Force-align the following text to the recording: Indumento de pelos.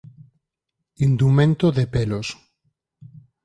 Indumento 1.07 1.67
de 1.77 1.85
pelos. 1.93 2.27